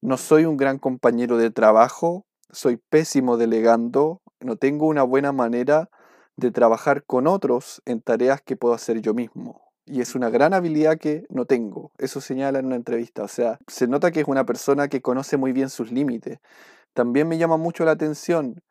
no 0.00 0.16
soy 0.16 0.44
un 0.44 0.56
gran 0.56 0.78
compañero 0.78 1.36
de 1.36 1.50
trabajo, 1.50 2.26
soy 2.50 2.76
pésimo 2.76 3.36
delegando, 3.36 4.22
no 4.38 4.54
tengo 4.54 4.86
una 4.86 5.02
buena 5.02 5.32
manera 5.32 5.90
de 6.36 6.52
trabajar 6.52 7.02
con 7.04 7.26
otros 7.26 7.82
en 7.86 8.00
tareas 8.00 8.40
que 8.40 8.56
puedo 8.56 8.72
hacer 8.72 9.00
yo 9.00 9.14
mismo. 9.14 9.60
Y 9.84 10.00
es 10.00 10.14
una 10.14 10.30
gran 10.30 10.54
habilidad 10.54 10.96
que 10.96 11.24
no 11.28 11.44
tengo. 11.44 11.90
Eso 11.98 12.20
señala 12.20 12.60
en 12.60 12.66
una 12.66 12.76
entrevista. 12.76 13.24
O 13.24 13.28
sea, 13.28 13.58
se 13.66 13.88
nota 13.88 14.12
que 14.12 14.20
es 14.20 14.28
una 14.28 14.46
persona 14.46 14.86
que 14.86 15.02
conoce 15.02 15.38
muy 15.38 15.52
bien 15.52 15.70
sus 15.70 15.90
límites. 15.90 16.38
También 16.94 17.26
me 17.26 17.36
llama 17.36 17.56
mucho 17.56 17.84
la 17.84 17.92
atención 17.92 18.62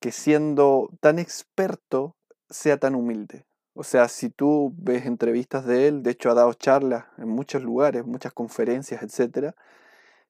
que 0.00 0.10
siendo 0.10 0.88
tan 1.00 1.18
experto 1.18 2.16
sea 2.48 2.78
tan 2.78 2.94
humilde. 2.94 3.44
O 3.74 3.84
sea, 3.84 4.08
si 4.08 4.30
tú 4.30 4.74
ves 4.76 5.06
entrevistas 5.06 5.64
de 5.64 5.88
él, 5.88 6.02
de 6.02 6.10
hecho 6.10 6.30
ha 6.30 6.34
dado 6.34 6.52
charlas 6.54 7.04
en 7.18 7.28
muchos 7.28 7.62
lugares, 7.62 8.04
muchas 8.04 8.32
conferencias, 8.32 9.02
etc. 9.02 9.54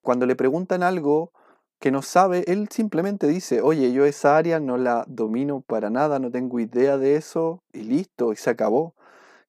Cuando 0.02 0.26
le 0.26 0.36
preguntan 0.36 0.82
algo, 0.82 1.32
que 1.80 1.90
no 1.90 2.02
sabe, 2.02 2.44
él 2.46 2.68
simplemente 2.70 3.26
dice, 3.26 3.62
oye, 3.62 3.90
yo 3.92 4.04
esa 4.04 4.36
área 4.36 4.60
no 4.60 4.76
la 4.76 5.04
domino 5.08 5.62
para 5.62 5.88
nada, 5.88 6.18
no 6.18 6.30
tengo 6.30 6.60
idea 6.60 6.98
de 6.98 7.16
eso 7.16 7.62
y 7.72 7.82
listo, 7.84 8.32
y 8.32 8.36
se 8.36 8.50
acabó. 8.50 8.94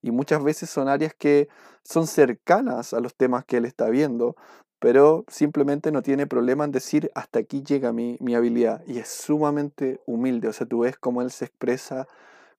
Y 0.01 0.11
muchas 0.11 0.41
veces 0.41 0.69
son 0.69 0.87
áreas 0.87 1.13
que 1.13 1.49
son 1.83 2.07
cercanas 2.07 2.93
a 2.93 3.01
los 3.01 3.15
temas 3.15 3.43
que 3.43 3.57
él 3.57 3.65
está 3.65 3.89
viendo, 3.89 4.37
pero 4.79 5.25
simplemente 5.27 5.91
no 5.91 6.01
tiene 6.01 6.25
problema 6.25 6.63
en 6.63 6.71
decir, 6.71 7.11
hasta 7.15 7.39
aquí 7.39 7.63
llega 7.63 7.91
mi, 7.91 8.17
mi 8.21 8.33
habilidad. 8.33 8.81
Y 8.87 8.99
es 8.99 9.09
sumamente 9.09 9.99
humilde, 10.05 10.47
o 10.47 10.53
sea, 10.53 10.65
tú 10.65 10.79
ves 10.79 10.97
cómo 10.97 11.21
él 11.21 11.31
se 11.31 11.45
expresa, 11.45 12.07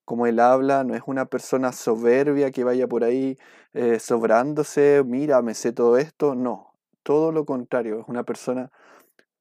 cómo 0.04 0.26
él 0.26 0.40
habla, 0.40 0.84
no 0.84 0.94
es 0.94 1.02
una 1.06 1.26
persona 1.26 1.72
soberbia 1.72 2.50
que 2.50 2.64
vaya 2.64 2.86
por 2.86 3.04
ahí 3.04 3.38
eh, 3.74 3.98
sobrándose, 3.98 5.02
mira, 5.06 5.42
me 5.42 5.54
sé 5.54 5.72
todo 5.72 5.96
esto, 5.98 6.34
no, 6.34 6.74
todo 7.02 7.32
lo 7.32 7.44
contrario, 7.44 8.00
es 8.00 8.08
una 8.08 8.24
persona 8.24 8.70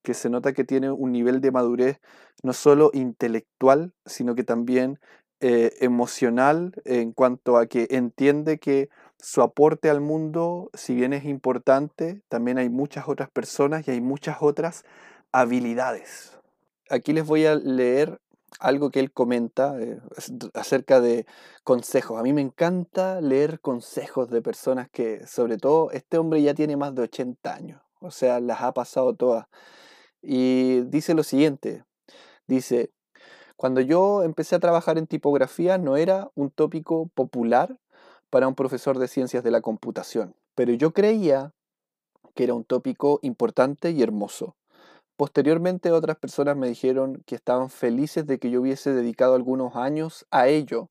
que 0.03 0.13
se 0.13 0.29
nota 0.29 0.53
que 0.53 0.63
tiene 0.63 0.91
un 0.91 1.11
nivel 1.11 1.41
de 1.41 1.51
madurez 1.51 1.99
no 2.43 2.53
solo 2.53 2.89
intelectual, 2.93 3.93
sino 4.05 4.35
que 4.35 4.43
también 4.43 4.99
eh, 5.41 5.73
emocional 5.79 6.73
en 6.85 7.13
cuanto 7.13 7.57
a 7.57 7.67
que 7.67 7.87
entiende 7.89 8.59
que 8.59 8.89
su 9.19 9.41
aporte 9.41 9.89
al 9.89 10.01
mundo, 10.01 10.69
si 10.73 10.95
bien 10.95 11.13
es 11.13 11.25
importante, 11.25 12.21
también 12.29 12.57
hay 12.57 12.69
muchas 12.69 13.07
otras 13.07 13.29
personas 13.29 13.87
y 13.87 13.91
hay 13.91 14.01
muchas 14.01 14.37
otras 14.41 14.83
habilidades. 15.31 16.37
Aquí 16.89 17.13
les 17.13 17.25
voy 17.25 17.45
a 17.45 17.55
leer 17.55 18.19
algo 18.59 18.91
que 18.91 18.99
él 18.99 19.11
comenta 19.11 19.79
eh, 19.79 19.99
acerca 20.53 20.99
de 20.99 21.25
consejos. 21.63 22.19
A 22.19 22.23
mí 22.23 22.33
me 22.33 22.41
encanta 22.41 23.21
leer 23.21 23.59
consejos 23.61 24.29
de 24.29 24.41
personas 24.41 24.89
que, 24.89 25.25
sobre 25.27 25.57
todo, 25.57 25.91
este 25.91 26.17
hombre 26.17 26.41
ya 26.41 26.53
tiene 26.53 26.77
más 26.77 26.93
de 26.95 27.03
80 27.03 27.53
años, 27.53 27.81
o 27.99 28.11
sea, 28.11 28.39
las 28.39 28.61
ha 28.61 28.73
pasado 28.73 29.15
todas. 29.15 29.47
Y 30.21 30.81
dice 30.81 31.13
lo 31.13 31.23
siguiente, 31.23 31.83
dice, 32.47 32.91
cuando 33.55 33.81
yo 33.81 34.23
empecé 34.23 34.55
a 34.55 34.59
trabajar 34.59 34.97
en 34.97 35.07
tipografía 35.07 35.77
no 35.77 35.97
era 35.97 36.31
un 36.35 36.49
tópico 36.51 37.09
popular 37.13 37.77
para 38.29 38.47
un 38.47 38.55
profesor 38.55 38.97
de 38.97 39.07
ciencias 39.07 39.43
de 39.43 39.51
la 39.51 39.61
computación, 39.61 40.35
pero 40.55 40.73
yo 40.73 40.93
creía 40.93 41.53
que 42.35 42.43
era 42.43 42.53
un 42.53 42.63
tópico 42.63 43.19
importante 43.21 43.91
y 43.91 44.01
hermoso. 44.01 44.55
Posteriormente 45.21 45.91
otras 45.91 46.17
personas 46.17 46.57
me 46.57 46.67
dijeron 46.67 47.21
que 47.27 47.35
estaban 47.35 47.69
felices 47.69 48.25
de 48.25 48.39
que 48.39 48.49
yo 48.49 48.59
hubiese 48.59 48.91
dedicado 48.91 49.35
algunos 49.35 49.75
años 49.75 50.25
a 50.31 50.47
ello, 50.47 50.89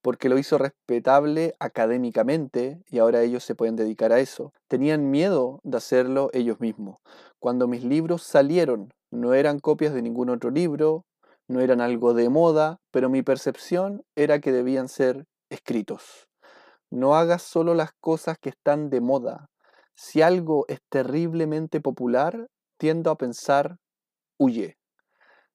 porque 0.00 0.30
lo 0.30 0.38
hizo 0.38 0.56
respetable 0.56 1.54
académicamente 1.58 2.82
y 2.88 3.00
ahora 3.00 3.20
ellos 3.20 3.44
se 3.44 3.54
pueden 3.54 3.76
dedicar 3.76 4.14
a 4.14 4.20
eso. 4.20 4.54
Tenían 4.66 5.10
miedo 5.10 5.60
de 5.62 5.76
hacerlo 5.76 6.30
ellos 6.32 6.58
mismos. 6.58 7.00
Cuando 7.38 7.68
mis 7.68 7.84
libros 7.84 8.22
salieron, 8.22 8.94
no 9.10 9.34
eran 9.34 9.58
copias 9.58 9.92
de 9.92 10.00
ningún 10.00 10.30
otro 10.30 10.48
libro, 10.48 11.04
no 11.46 11.60
eran 11.60 11.82
algo 11.82 12.14
de 12.14 12.30
moda, 12.30 12.78
pero 12.90 13.10
mi 13.10 13.20
percepción 13.20 14.04
era 14.14 14.40
que 14.40 14.52
debían 14.52 14.88
ser 14.88 15.26
escritos. 15.50 16.28
No 16.90 17.14
hagas 17.14 17.42
solo 17.42 17.74
las 17.74 17.90
cosas 18.00 18.38
que 18.38 18.48
están 18.48 18.88
de 18.88 19.02
moda. 19.02 19.50
Si 19.94 20.22
algo 20.22 20.64
es 20.68 20.80
terriblemente 20.88 21.82
popular, 21.82 22.48
tiendo 22.76 23.10
a 23.10 23.18
pensar, 23.18 23.78
huye. 24.38 24.78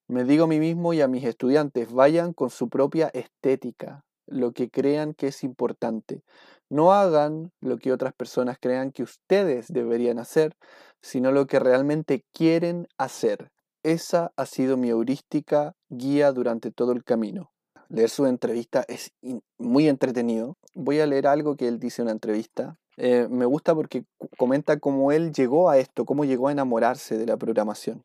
Me 0.08 0.24
digo 0.24 0.44
a 0.44 0.48
mí 0.48 0.60
mismo 0.60 0.94
y 0.94 1.02
a 1.02 1.08
mis 1.08 1.24
estudiantes, 1.24 1.92
vayan 1.92 2.34
con 2.34 2.50
su 2.50 2.70
propia 2.70 3.10
estética, 3.14 4.04
lo 4.28 4.52
que 4.52 4.70
crean 4.70 5.14
que 5.14 5.28
es 5.28 5.44
importante. 5.44 6.24
No 6.70 6.94
hagan 6.94 7.52
lo 7.60 7.78
que 7.78 7.92
otras 7.92 8.14
personas 8.14 8.58
crean 8.60 8.92
que 8.92 9.04
ustedes 9.04 9.68
deberían 9.68 10.20
hacer, 10.20 10.56
sino 11.02 11.32
lo 11.32 11.48
que 11.48 11.60
realmente 11.60 12.26
quieren 12.34 12.88
hacer. 12.98 13.52
Esa 13.84 14.32
ha 14.36 14.46
sido 14.46 14.78
mi 14.78 14.90
heurística 14.90 15.76
guía 15.90 16.32
durante 16.32 16.72
todo 16.72 16.92
el 16.92 17.04
camino. 17.04 17.52
Leer 17.90 18.10
su 18.10 18.26
entrevista 18.26 18.86
es 18.88 19.12
muy 19.58 19.90
entretenido. 19.90 20.58
Voy 20.74 21.00
a 21.00 21.08
leer 21.08 21.28
algo 21.28 21.58
que 21.58 21.68
él 21.68 21.80
dice 21.80 22.02
en 22.02 22.06
una 22.06 22.14
entrevista. 22.14 22.78
Eh, 23.04 23.28
me 23.32 23.48
gusta 23.48 23.74
porque 23.74 24.06
comenta 24.38 24.80
cómo 24.80 25.12
él 25.12 25.34
llegó 25.34 25.72
a 25.72 25.80
esto, 25.80 26.06
cómo 26.06 26.24
llegó 26.24 26.50
a 26.50 26.52
enamorarse 26.52 27.18
de 27.18 27.26
la 27.26 27.36
programación. 27.36 28.04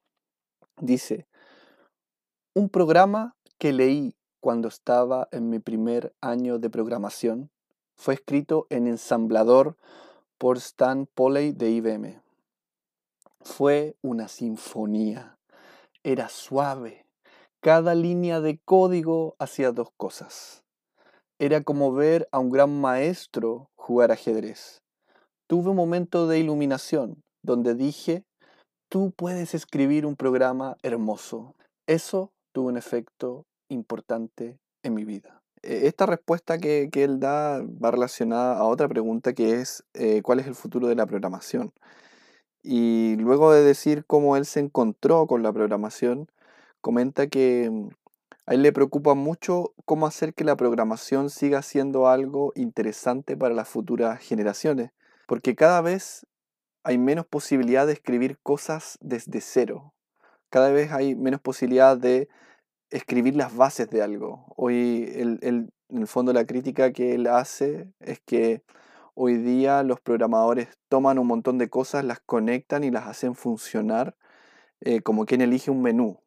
Dice, 0.80 1.26
un 2.54 2.70
programa 2.70 3.36
que 3.58 3.74
leí 3.74 4.16
cuando 4.40 4.68
estaba 4.68 5.28
en 5.32 5.50
mi 5.50 5.58
primer 5.58 6.14
año 6.22 6.58
de 6.58 6.70
programación. 6.70 7.50
Fue 7.94 8.14
escrito 8.14 8.66
en 8.70 8.86
ensamblador 8.86 9.76
por 10.38 10.56
Stan 10.56 11.04
Polley 11.04 11.52
de 11.52 11.72
IBM. 11.72 12.22
Fue 13.42 13.96
una 14.00 14.28
sinfonía. 14.28 15.36
Era 16.04 16.30
suave. 16.30 17.04
Cada 17.60 17.94
línea 17.94 18.40
de 18.40 18.58
código 18.64 19.36
hacía 19.38 19.72
dos 19.72 19.90
cosas. 19.98 20.64
Era 21.38 21.62
como 21.62 21.92
ver 21.92 22.30
a 22.32 22.38
un 22.38 22.48
gran 22.48 22.80
maestro 22.80 23.68
jugar 23.74 24.10
ajedrez. 24.10 24.85
Tuve 25.48 25.70
un 25.70 25.76
momento 25.76 26.26
de 26.26 26.40
iluminación 26.40 27.22
donde 27.42 27.74
dije, 27.74 28.24
tú 28.88 29.12
puedes 29.16 29.54
escribir 29.54 30.04
un 30.04 30.16
programa 30.16 30.76
hermoso. 30.82 31.54
Eso 31.86 32.32
tuvo 32.52 32.68
un 32.68 32.76
efecto 32.76 33.44
importante 33.68 34.58
en 34.82 34.94
mi 34.94 35.04
vida. 35.04 35.40
E, 35.62 35.86
esta 35.86 36.06
respuesta 36.06 36.58
que, 36.58 36.90
él 36.92 37.20
da 37.20 37.62
va 37.62 37.90
relacionada 37.90 38.58
a 38.58 38.64
otra 38.64 38.88
pregunta 38.88 39.34
que 39.34 39.60
es 39.60 39.84
eh, 39.94 40.22
¿cuál 40.22 40.40
es 40.40 40.46
el 40.46 40.54
futuro 40.54 40.88
de 40.88 40.96
la 40.96 41.06
programación? 41.06 41.72
Y 42.62 43.16
luego 43.16 43.52
de 43.52 43.62
decir 43.62 44.04
cómo 44.06 44.36
él 44.36 44.46
se 44.46 44.60
encontró 44.60 45.26
con 45.28 45.42
la 45.44 45.52
programación, 45.52 46.28
comenta 46.80 47.28
que 47.28 47.70
mm, 47.70 47.88
A 48.46 48.54
él 48.54 48.62
le 48.62 48.72
preocupa 48.72 49.14
mucho 49.14 49.72
cómo 49.84 50.06
hacer 50.06 50.34
que 50.34 50.44
la 50.44 50.56
programación 50.56 51.30
siga 51.30 51.62
siendo 51.62 52.08
algo 52.08 52.52
interesante 52.56 53.36
para 53.36 53.54
las 53.54 53.68
futuras 53.68 54.20
generaciones, 54.20 54.90
porque 55.26 55.54
cada 55.54 55.80
vez 55.80 56.26
hay 56.84 56.98
menos 56.98 57.26
posibilidad 57.26 57.86
de 57.86 57.92
escribir 57.92 58.38
cosas 58.42 58.98
desde 59.00 59.40
cero. 59.40 59.94
Cada 60.50 60.70
vez 60.70 60.92
hay 60.92 61.14
menos 61.14 61.40
posibilidad 61.40 61.96
de 61.96 62.28
escribir 62.90 63.34
las 63.36 63.54
bases 63.54 63.90
de 63.90 64.02
algo. 64.02 64.52
Hoy, 64.56 65.10
en 65.12 65.70
el 65.90 66.06
fondo, 66.06 66.32
la 66.32 66.46
crítica 66.46 66.92
que 66.92 67.14
él 67.14 67.26
hace 67.26 67.92
es 68.00 68.20
que 68.20 68.62
hoy 69.14 69.36
día 69.36 69.82
los 69.82 70.00
programadores 70.00 70.68
toman 70.88 71.18
un 71.18 71.26
montón 71.26 71.58
de 71.58 71.68
cosas, 71.68 72.04
las 72.04 72.20
conectan 72.20 72.84
y 72.84 72.90
las 72.90 73.06
hacen 73.06 73.34
funcionar 73.34 74.16
eh, 74.80 75.00
como 75.00 75.26
quien 75.26 75.40
elige 75.40 75.70
un 75.70 75.82
menú 75.82 76.20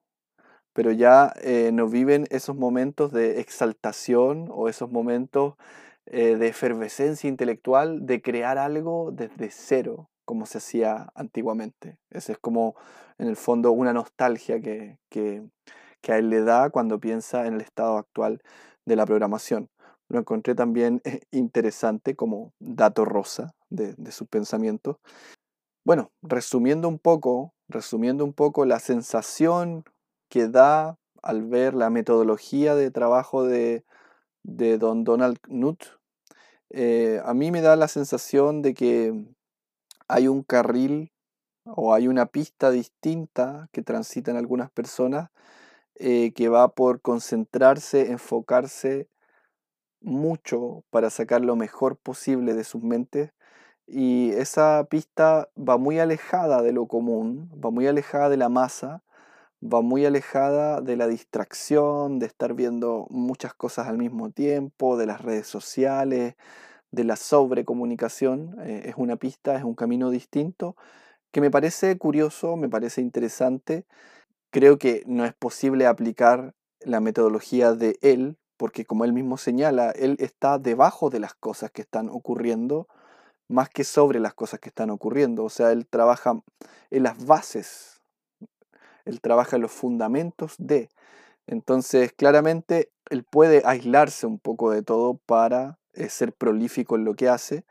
pero 0.79 0.93
ya 0.93 1.33
eh, 1.41 1.71
no 1.73 1.87
viven 1.87 2.25
esos 2.29 2.55
momentos 2.55 3.11
de 3.11 3.41
exaltación 3.41 4.47
o 4.49 4.69
esos 4.69 4.89
momentos 4.89 5.55
eh, 6.05 6.37
de 6.37 6.47
efervescencia 6.47 7.27
intelectual 7.27 8.05
de 8.05 8.21
crear 8.21 8.57
algo 8.57 9.11
desde 9.11 9.51
cero, 9.51 10.09
como 10.25 10.45
se 10.45 10.57
hacía 10.57 11.09
antiguamente. 11.13 11.97
Esa 12.09 12.31
es 12.31 12.39
como, 12.39 12.75
en 13.17 13.27
el 13.27 13.35
fondo, 13.35 13.71
una 13.71 13.93
nostalgia 13.93 14.59
que, 14.59 14.97
a 16.07 16.17
él 16.17 16.29
le 16.29 16.41
da 16.41 16.71
cuando 16.71 16.99
piensa 16.99 17.45
en 17.45 17.55
el 17.55 17.61
estado 17.61 17.97
actual 17.97 18.41
de 18.85 18.95
la 18.95 19.05
programación. 19.05 19.69
Lo 20.07 20.19
encontré 20.19 20.55
también 20.55 21.01
eh, 21.03 21.21
interesante 21.31 22.15
como 22.15 22.53
dato 22.59 23.05
rosa 23.05 23.53
de, 23.69 23.93
de 23.95 24.11
sus 24.11 24.27
pensamientos. 24.27 24.97
Bueno, 25.85 26.11
resumiendo 26.23 26.87
un 26.87 26.97
poco, 26.97 27.53
resumiendo 27.67 28.25
un 28.25 28.33
poco 28.33 28.65
la 28.65 28.79
sensación 28.79 29.83
que 30.29 30.47
da 30.47 30.97
al 31.21 31.43
ver 31.43 31.73
la 31.73 31.89
metodología 31.89 32.75
de 32.75 32.91
trabajo 32.91 33.43
de, 33.43 33.83
don 34.43 35.03
Donald 35.03 35.39
Knuth, 35.41 35.99
eh, 36.69 37.21
a 37.25 37.33
mí 37.33 37.51
me 37.51 37.61
da 37.61 37.75
la 37.75 37.87
sensación 37.87 38.61
de 38.61 38.73
que 38.73 39.25
hay 40.07 40.27
un 40.27 40.43
carril 40.43 41.11
o 41.65 41.93
hay 41.93 42.07
una 42.07 42.25
pista 42.27 42.71
distinta 42.71 43.69
que 43.71 43.81
transitan 43.81 44.37
algunas 44.37 44.71
personas 44.71 45.29
eh, 45.95 46.31
que 46.33 46.49
va 46.49 46.69
por 46.69 47.01
concentrarse, 47.01 48.11
enfocarse 48.11 49.09
mucho 50.01 50.83
para 50.89 51.09
sacar 51.09 51.41
lo 51.41 51.55
mejor 51.55 51.97
posible 51.97 52.53
de 52.53 52.63
sus 52.63 52.81
mentes 52.83 53.31
y 53.85 54.31
esa 54.31 54.85
pista 54.89 55.49
va 55.57 55.77
muy 55.77 55.99
alejada 55.99 56.61
de 56.61 56.71
lo 56.71 56.87
común, 56.87 57.51
va 57.63 57.71
muy 57.71 57.87
alejada 57.87 58.29
de 58.29 58.37
la 58.37 58.49
masa 58.49 59.03
va 59.61 59.81
muy 59.81 60.05
alejada 60.05 60.81
de 60.81 60.95
la 60.95 61.07
distracción, 61.07 62.19
de 62.19 62.25
estar 62.27 62.53
viendo 62.53 63.07
muchas 63.09 63.53
cosas 63.53 63.87
al 63.87 63.97
mismo 63.97 64.31
tiempo, 64.31 64.97
de 64.97 65.05
las 65.05 65.21
redes 65.21 65.47
sociales, 65.47 66.35
de 66.91 67.03
la 67.03 67.15
sobrecomunicación. 67.15 68.55
Eh, 68.61 68.83
es 68.85 68.95
una 68.97 69.17
pista, 69.17 69.55
es 69.57 69.63
un 69.63 69.75
camino 69.75 70.09
distinto 70.09 70.75
que 71.31 71.41
me 71.41 71.51
parece 71.51 71.97
curioso, 71.97 72.55
me 72.55 72.69
parece 72.69 73.01
interesante. 73.01 73.85
Creo 74.51 74.79
que 74.79 75.03
no 75.05 75.25
es 75.25 75.33
posible 75.33 75.85
aplicar 75.85 76.55
la 76.81 76.99
metodología 77.01 77.73
de 77.73 77.97
él, 78.01 78.37
porque 78.57 78.85
como 78.85 79.05
él 79.05 79.13
mismo 79.13 79.37
señala, 79.37 79.91
él 79.91 80.17
está 80.19 80.57
debajo 80.57 81.09
de 81.09 81.19
las 81.19 81.33
cosas 81.35 81.71
que 81.71 81.81
están 81.81 82.09
ocurriendo, 82.09 82.87
más 83.47 83.69
que 83.69 83.83
sobre 83.83 84.19
las 84.19 84.33
cosas 84.33 84.59
que 84.59 84.69
están 84.69 84.89
ocurriendo. 84.89 85.43
O 85.43 85.49
sea, 85.49 85.71
él 85.71 85.87
trabaja 85.87 86.41
en 86.91 87.03
las 87.03 87.23
bases 87.25 87.98
él 89.09 89.21
trabaja 89.21 89.57
los 89.57 89.71
fundamentos 89.71 90.55
de. 90.57 90.89
Entonces, 91.47 92.13
claramente, 92.13 92.91
él 93.09 93.23
puede 93.23 93.63
aislarse 93.65 94.27
un 94.27 94.39
poco 94.39 94.71
de 94.71 94.83
todo 94.83 95.19
para 95.25 95.79
eh, 95.93 96.09
ser 96.09 96.33
prolífico 96.33 96.95
en 96.95 97.05
lo 97.05 97.15
que 97.15 97.27
hace, 97.27 97.65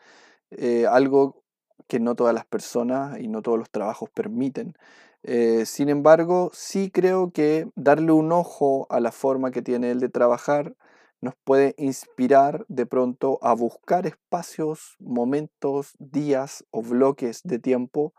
eh, 0.50 0.87
algo 0.87 1.42
que 1.87 2.00
no 2.00 2.14
todas 2.16 2.35
las 2.35 2.45
personas 2.45 3.18
y 3.21 3.28
no 3.28 3.42
todos 3.42 3.59
los 3.59 3.71
trabajos 3.71 4.11
permiten. 4.11 4.75
Eh, 5.23 5.64
sin 5.66 5.88
embargo, 5.88 6.50
sí 6.52 6.90
creo 6.90 7.33
que 7.33 7.68
darle 7.77 8.12
un 8.12 8.33
ojo 8.33 8.87
a 8.90 9.01
la 9.01 9.12
forma 9.12 9.51
que 9.51 9.62
tiene 9.62 9.90
él 9.90 10.01
de 10.01 10.09
trabajar 10.09 10.74
nos 11.20 11.35
puede 11.44 11.74
inspirar 11.79 12.64
de 12.68 12.87
pronto 12.87 13.38
a 13.42 13.53
buscar 13.55 14.07
espacios, 14.07 14.96
momentos, 15.01 15.96
días 15.98 16.64
o 16.70 16.83
bloques 16.83 17.42
de 17.42 17.59
tiempo 17.59 18.14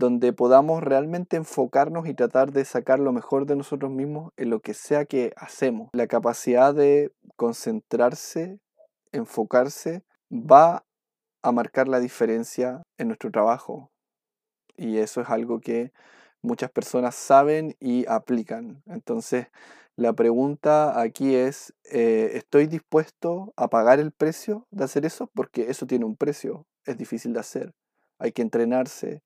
donde 0.00 0.32
podamos 0.32 0.82
realmente 0.82 1.36
enfocarnos 1.36 2.08
y 2.08 2.14
tratar 2.14 2.52
de 2.52 2.64
sacar 2.64 2.98
lo 2.98 3.12
mejor 3.12 3.44
de 3.44 3.54
nosotros 3.54 3.90
mismos 3.92 4.32
en 4.38 4.48
lo 4.48 4.60
que 4.60 4.72
sea 4.72 5.04
que 5.04 5.32
hacemos. 5.36 5.90
La 5.92 6.06
capacidad 6.06 6.74
de 6.74 7.12
concentrarse, 7.36 8.58
enfocarse, 9.12 10.02
va 10.32 10.86
a 11.42 11.52
marcar 11.52 11.86
la 11.86 12.00
diferencia 12.00 12.82
en 12.96 13.08
nuestro 13.08 13.30
trabajo. 13.30 13.90
Y 14.74 14.98
eso 14.98 15.20
es 15.20 15.28
algo 15.28 15.60
que 15.60 15.92
muchas 16.40 16.70
personas 16.70 17.14
saben 17.14 17.76
y 17.78 18.06
aplican. 18.08 18.82
Entonces, 18.86 19.48
la 19.96 20.14
pregunta 20.14 20.98
aquí 20.98 21.34
es, 21.34 21.74
eh, 21.92 22.30
¿estoy 22.32 22.68
dispuesto 22.68 23.52
a 23.54 23.68
pagar 23.68 24.00
el 24.00 24.12
precio 24.12 24.66
de 24.70 24.84
hacer 24.84 25.04
eso? 25.04 25.30
Porque 25.34 25.70
eso 25.70 25.86
tiene 25.86 26.06
un 26.06 26.16
precio, 26.16 26.66
es 26.86 26.96
difícil 26.96 27.34
de 27.34 27.40
hacer, 27.40 27.74
hay 28.18 28.32
que 28.32 28.40
entrenarse, 28.40 29.22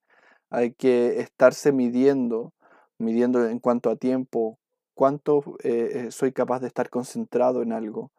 hay 0.50 0.72
que 0.74 1.20
estarse 1.20 1.72
midiendo, 1.72 2.52
midiendo 2.98 3.46
en 3.46 3.58
cuanto 3.58 3.90
a 3.90 3.96
tiempo, 3.96 4.58
cuánto 4.94 5.42
eh, 5.62 6.06
eh, 6.06 6.10
soy 6.10 6.32
capaz 6.32 6.60
de 6.60 6.68
estar 6.68 6.90
concentrado 6.90 7.62
en 7.62 7.72
algo. 7.72 8.12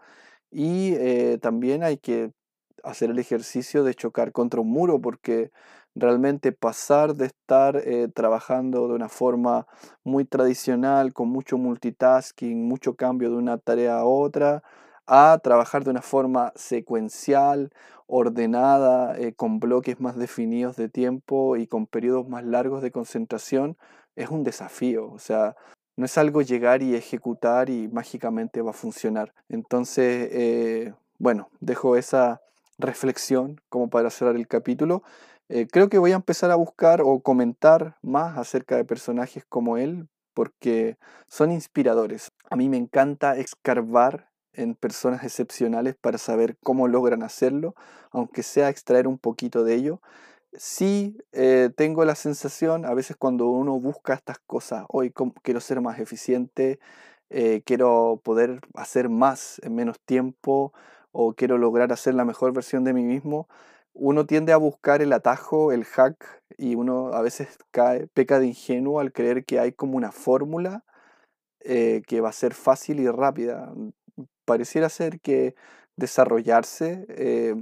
Y 0.52 0.94
eh, 0.96 1.40
también 1.42 1.84
hay 1.84 1.98
que 1.98 2.32
hacer 2.84 3.10
el 3.12 3.20
ejercicio 3.20 3.84
de 3.84 3.96
chocar 3.96 4.32
contra 4.32 4.62
un 4.62 4.72
muro, 4.72 5.02
porque 5.02 5.52
realmente 5.96 6.52
pasar 6.52 7.16
de 7.16 7.28
estar 7.28 7.82
trabajando 8.14 8.88
de 8.88 8.96
una 8.96 9.10
forma 9.10 9.66
muy 10.04 10.26
tradicional, 10.26 11.14
con 11.14 11.30
mucho 11.30 11.58
multitasking, 11.58 12.68
mucho 12.68 12.96
cambio 12.96 13.30
de 13.32 13.38
una 13.38 13.58
tarea 13.58 14.00
a 14.00 14.06
otra, 14.06 14.62
a 15.08 15.40
trabajar 15.44 15.84
de 15.84 15.92
una 15.92 16.02
forma 16.02 16.52
secuencial, 16.56 17.72
ordenada, 18.08 19.18
eh, 19.18 19.34
con 19.34 19.60
bloques 19.60 20.00
más 20.00 20.16
definidos 20.18 20.76
de 20.76 20.90
tiempo 20.90 21.58
y 21.58 21.68
con 21.68 21.88
periodos 21.88 22.28
más 22.28 22.44
largos 22.44 22.82
de 22.82 22.92
concentración, 22.92 23.78
es 24.16 24.30
un 24.30 24.44
desafío. 24.44 25.12
O 25.12 25.20
sea, 25.20 25.56
no 25.98 26.06
es 26.06 26.18
algo 26.18 26.42
llegar 26.42 26.84
y 26.84 26.96
ejecutar 26.96 27.70
y 27.70 27.88
mágicamente 27.88 28.62
va 28.62 28.72
a 28.72 28.74
funcionar. 28.74 29.34
Entonces, 29.50 30.30
eh, 30.32 30.94
bueno, 31.18 31.50
dejo 31.60 31.96
esa 31.96 32.42
reflexión 32.78 33.62
como 33.70 33.90
para 33.90 34.10
cerrar 34.10 34.36
el 34.36 34.48
capítulo. 34.48 35.04
Eh, 35.50 35.68
creo 35.72 35.90
que 35.90 36.00
voy 36.00 36.12
a 36.12 36.16
empezar 36.16 36.52
a 36.52 36.56
buscar 36.56 37.02
o 37.02 37.20
comentar 37.20 37.98
más 38.02 38.38
acerca 38.38 38.76
de 38.76 38.86
personajes 38.86 39.46
como 39.48 39.78
él 39.78 40.08
porque 40.34 40.98
son 41.28 41.52
inspiradores. 41.52 42.32
A 42.50 42.56
mí 42.56 42.68
me 42.70 42.78
encanta 42.78 43.38
escarbar 43.38 44.30
en 44.56 44.76
personas 44.76 45.24
excepcionales 45.24 45.96
para 45.96 46.18
saber 46.18 46.58
cómo 46.64 46.88
logran 46.88 47.24
hacerlo, 47.24 47.76
aunque 48.12 48.44
sea 48.44 48.70
extraer 48.70 49.08
un 49.08 49.18
poquito 49.18 49.64
de 49.64 49.76
ello. 49.76 50.02
Sí 50.54 51.18
eh, 51.34 51.70
tengo 51.76 52.06
la 52.06 52.16
sensación, 52.16 52.86
a 52.86 52.94
veces 52.94 53.18
cuando 53.18 53.48
uno 53.48 53.80
busca 53.80 54.14
estas 54.14 54.40
cosas, 54.40 54.86
hoy 54.90 55.14
quiero 55.44 55.60
ser 55.60 55.82
más 55.82 56.00
eficiente, 56.00 56.80
eh, 57.30 57.62
quiero 57.66 58.22
poder 58.24 58.62
hacer 58.76 59.10
más 59.10 59.60
en 59.64 59.76
menos 59.76 60.00
tiempo 60.00 60.74
o 61.12 61.34
quiero 61.34 61.58
lograr 61.58 61.92
hacer 61.92 62.14
la 62.14 62.26
mejor 62.26 62.54
versión 62.54 62.84
de 62.84 62.94
mí 62.94 63.04
mismo, 63.04 63.48
uno 63.94 64.26
tiende 64.26 64.54
a 64.54 64.58
buscar 64.58 65.02
el 65.02 65.14
atajo, 65.14 65.72
el 65.72 65.86
hack, 65.86 66.44
y 66.58 66.76
uno 66.76 67.14
a 67.14 67.22
veces 67.22 67.58
cae, 67.72 68.08
peca 68.08 68.40
de 68.40 68.48
ingenuo 68.48 69.00
al 69.00 69.12
creer 69.14 69.46
que 69.46 69.60
hay 69.60 69.72
como 69.72 69.98
una 69.98 70.12
fórmula 70.12 70.84
eh, 71.62 72.04
que 72.08 72.22
va 72.22 72.30
a 72.30 72.34
ser 72.34 72.54
fácil 72.54 73.00
y 73.00 73.10
rápida 73.10 73.74
pareciera 74.46 74.90
ser 74.90 75.20
que 75.20 75.56
desarrollarse 75.98 77.06
eh, 77.10 77.56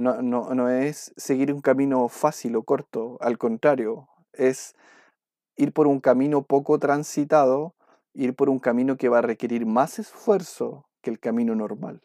no, 0.00 0.68
es 0.70 1.12
seguir 1.16 1.52
un 1.52 1.60
camino 1.60 2.08
fácil 2.08 2.56
o 2.56 2.62
corto, 2.62 3.18
al 3.20 3.38
contrario, 3.38 4.08
es 4.32 4.74
ir 5.56 5.72
por 5.72 5.86
un 5.86 6.00
camino 6.00 6.42
poco 6.42 6.78
transitado, 6.78 7.74
ir 8.14 8.34
por 8.34 8.48
un 8.48 8.58
camino 8.58 8.96
que 8.96 9.08
va 9.08 9.18
a 9.18 9.22
requerir 9.22 9.66
más 9.66 9.98
esfuerzo 9.98 10.86
que 11.02 11.10
el 11.10 11.20
camino 11.20 11.54
normal 11.54 12.00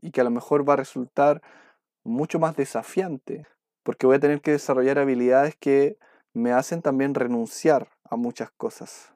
y 0.00 0.10
que 0.10 0.20
a 0.20 0.24
lo 0.24 0.30
mejor 0.30 0.68
va 0.68 0.74
a 0.74 0.76
resultar 0.76 1.42
mucho 2.04 2.38
más 2.38 2.56
desafiante, 2.56 3.46
porque 3.82 4.06
voy 4.06 4.16
a 4.16 4.20
tener 4.20 4.40
que 4.40 4.52
desarrollar 4.52 4.98
habilidades 4.98 5.56
que 5.56 5.96
me 6.34 6.52
hacen 6.52 6.82
también 6.82 7.14
renunciar 7.14 7.88
a 8.04 8.16
muchas 8.16 8.50
cosas. 8.50 9.11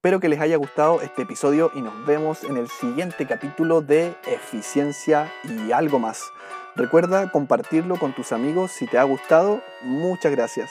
Espero 0.00 0.18
que 0.18 0.30
les 0.30 0.40
haya 0.40 0.56
gustado 0.56 1.02
este 1.02 1.24
episodio 1.24 1.70
y 1.74 1.82
nos 1.82 2.06
vemos 2.06 2.42
en 2.44 2.56
el 2.56 2.68
siguiente 2.68 3.26
capítulo 3.26 3.82
de 3.82 4.16
Eficiencia 4.26 5.30
y 5.44 5.72
algo 5.72 5.98
más. 5.98 6.32
Recuerda 6.74 7.30
compartirlo 7.30 7.98
con 7.98 8.14
tus 8.14 8.32
amigos 8.32 8.72
si 8.72 8.86
te 8.86 8.96
ha 8.96 9.02
gustado. 9.02 9.60
Muchas 9.82 10.32
gracias. 10.32 10.70